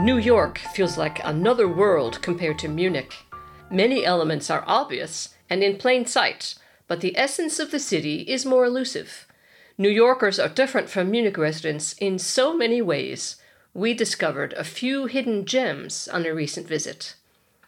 [0.00, 3.14] New York feels like another world compared to Munich.
[3.70, 6.54] Many elements are obvious and in plain sight,
[6.88, 9.26] but the essence of the city is more elusive.
[9.76, 13.36] New Yorkers are different from Munich residents in so many ways.
[13.74, 17.14] We discovered a few hidden gems on a recent visit.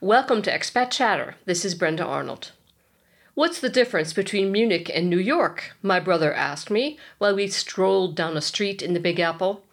[0.01, 1.35] Welcome to Expat Chatter.
[1.45, 2.53] This is Brenda Arnold.
[3.35, 5.77] What's the difference between Munich and New York?
[5.83, 9.65] My brother asked me while we strolled down a street in the Big Apple.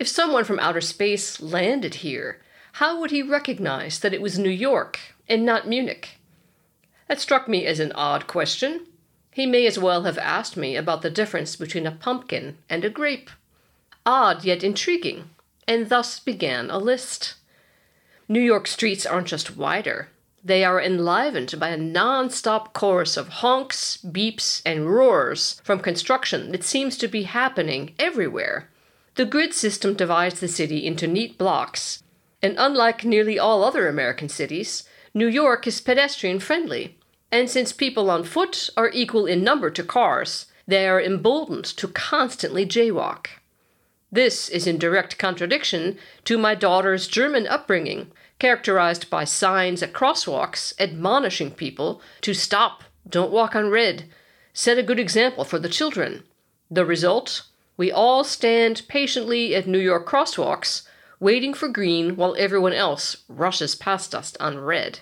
[0.00, 2.40] If someone from outer space landed here,
[2.72, 6.16] how would he recognize that it was New York and not Munich?
[7.06, 8.86] That struck me as an odd question.
[9.30, 12.88] He may as well have asked me about the difference between a pumpkin and a
[12.88, 13.28] grape.
[14.06, 15.28] Odd yet intriguing,
[15.68, 17.34] and thus began a list.
[18.26, 20.08] New York streets aren't just wider,
[20.42, 26.52] they are enlivened by a non stop chorus of honks, beeps, and roars from construction
[26.52, 28.70] that seems to be happening everywhere.
[29.16, 32.02] The grid system divides the city into neat blocks,
[32.42, 36.96] and unlike nearly all other American cities, New York is pedestrian friendly.
[37.32, 41.88] And since people on foot are equal in number to cars, they are emboldened to
[41.88, 43.26] constantly jaywalk.
[44.12, 50.72] This is in direct contradiction to my daughter's German upbringing, characterized by signs at crosswalks
[50.80, 54.04] admonishing people to stop, don't walk on red,
[54.52, 56.24] set a good example for the children.
[56.70, 57.42] The result?
[57.80, 60.82] We all stand patiently at New York crosswalks,
[61.18, 65.00] waiting for green while everyone else rushes past us on red.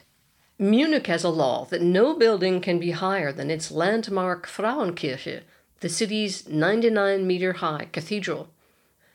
[0.60, 5.40] Munich has a law that no building can be higher than its landmark Frauenkirche,
[5.80, 8.48] the city's 99 meter high cathedral.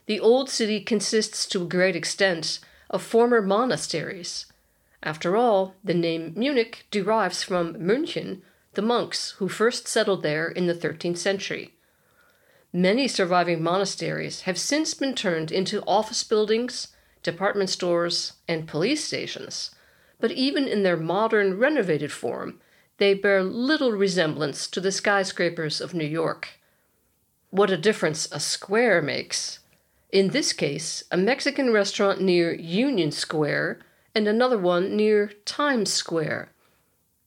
[0.07, 4.45] The old city consists to a great extent of former monasteries.
[5.01, 8.41] After all, the name Munich derives from München,
[8.73, 11.75] the monks who first settled there in the 13th century.
[12.75, 16.87] Many surviving monasteries have since been turned into office buildings,
[17.21, 19.69] department stores, and police stations,
[20.19, 22.59] but even in their modern renovated form,
[22.97, 26.59] they bear little resemblance to the skyscrapers of New York.
[27.51, 29.59] What a difference a square makes!
[30.11, 33.81] In this case, a Mexican restaurant near Union Square
[34.15, 36.49] and another one near Times Square.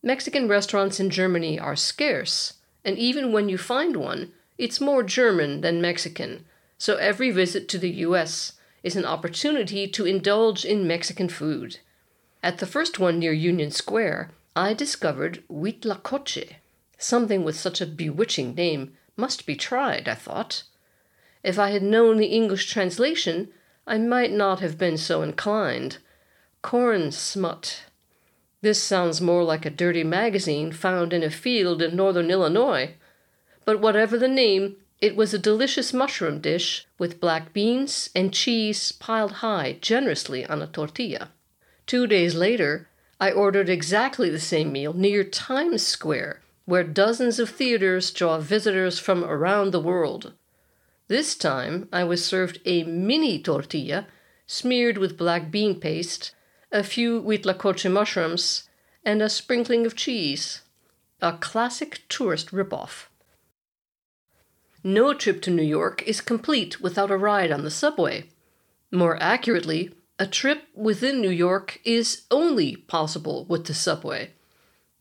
[0.02, 5.60] Mexican restaurants in Germany are scarce, and even when you find one, it's more German
[5.60, 6.44] than Mexican,
[6.78, 8.52] so every visit to the US
[8.82, 11.78] is an opportunity to indulge in Mexican food.
[12.42, 16.54] At the first one near Union Square, I discovered Huitlacoche.
[16.98, 20.62] Something with such a bewitching name must be tried, I thought.
[21.42, 23.48] If I had known the English translation,
[23.86, 25.98] I might not have been so inclined.
[26.62, 27.82] Corn smut.
[28.62, 32.94] This sounds more like a dirty magazine found in a field in northern Illinois.
[33.66, 38.92] But whatever the name, it was a delicious mushroom dish with black beans and cheese
[38.92, 41.32] piled high generously on a tortilla.
[41.84, 42.88] Two days later,
[43.20, 48.98] I ordered exactly the same meal near Times Square, where dozens of theaters draw visitors
[48.98, 50.32] from around the world.
[51.08, 54.06] This time I was served a mini tortilla
[54.46, 56.34] smeared with black bean paste,
[56.70, 58.68] a few huitlacoche mushrooms,
[59.04, 60.62] and a sprinkling of cheese.
[61.20, 63.08] A classic tourist ripoff.
[64.86, 68.26] No trip to New York is complete without a ride on the subway.
[68.92, 74.30] More accurately, a trip within New York is only possible with the subway.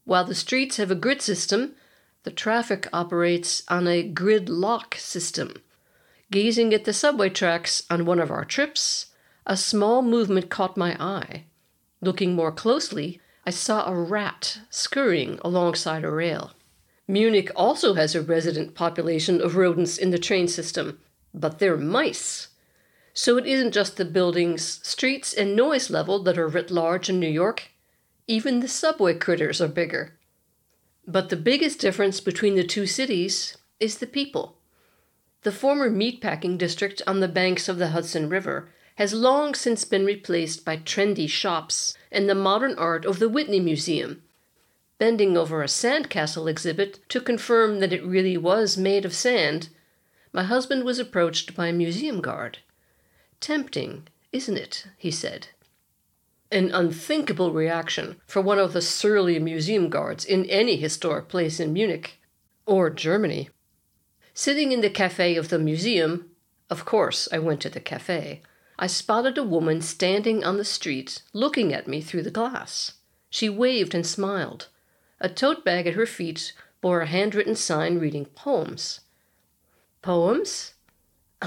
[0.03, 1.75] While the streets have a grid system,
[2.23, 5.53] the traffic operates on a grid lock system.
[6.31, 9.13] Gazing at the subway tracks on one of our trips,
[9.45, 11.43] a small movement caught my eye.
[12.01, 16.53] Looking more closely, I saw a rat scurrying alongside a rail.
[17.07, 20.99] Munich also has a resident population of rodents in the train system,
[21.33, 22.47] but they're mice.
[23.13, 27.19] So it isn't just the buildings, streets, and noise level that are writ large in
[27.19, 27.69] New York.
[28.27, 30.17] Even the subway critters are bigger.
[31.07, 34.57] But the biggest difference between the two cities is the people.
[35.43, 40.05] The former meatpacking district on the banks of the Hudson River has long since been
[40.05, 44.23] replaced by trendy shops and the modern art of the Whitney Museum.
[44.97, 49.67] Bending over a sandcastle exhibit to confirm that it really was made of sand,
[50.31, 52.59] my husband was approached by a museum guard.
[53.41, 54.87] Tempting, isn't it?
[54.97, 55.47] he said.
[56.49, 61.73] An unthinkable reaction for one of the surly museum guards in any historic place in
[61.73, 62.19] Munich
[62.65, 63.49] or Germany.
[64.33, 66.31] Sitting in the cafe of the museum,
[66.69, 68.41] of course I went to the cafe,
[68.79, 72.93] I spotted a woman standing on the street looking at me through the glass.
[73.29, 74.69] She waved and smiled.
[75.25, 78.99] A tote bag at her feet bore a handwritten sign reading poems.
[80.03, 80.75] Poems?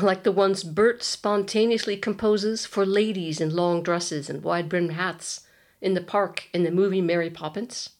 [0.02, 5.46] like the ones Bert spontaneously composes for ladies in long dresses and wide brimmed hats
[5.80, 7.90] in the park in the movie Mary Poppins?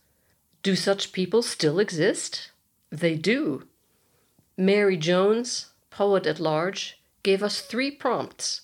[0.65, 2.51] Do such people still exist?
[2.91, 3.69] They do.
[4.57, 8.63] Mary Jones, poet at large, gave us three prompts.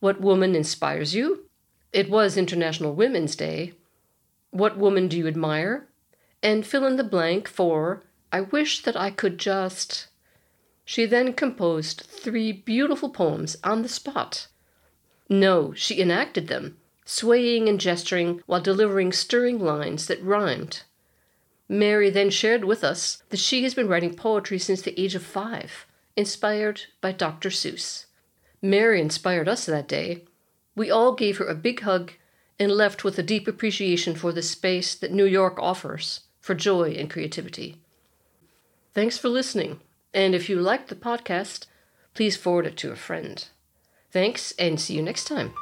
[0.00, 1.44] What woman inspires you?
[1.92, 3.74] It was International Women's Day.
[4.50, 5.86] What woman do you admire?
[6.42, 10.06] And fill in the blank for I wish that I could just.
[10.84, 14.46] She then composed three beautiful poems on the spot.
[15.28, 20.82] No, she enacted them, swaying and gesturing while delivering stirring lines that rhymed.
[21.68, 25.22] Mary then shared with us that she has been writing poetry since the age of
[25.22, 25.86] five,
[26.16, 27.50] inspired by Dr.
[27.50, 28.06] Seuss.
[28.62, 30.24] Mary inspired us that day.
[30.76, 32.12] We all gave her a big hug
[32.58, 36.92] and left with a deep appreciation for the space that New York offers for joy
[36.92, 37.76] and creativity.
[38.94, 39.80] Thanks for listening,
[40.14, 41.66] and if you liked the podcast,
[42.14, 43.46] please forward it to a friend.
[44.10, 45.52] Thanks, and see you next time.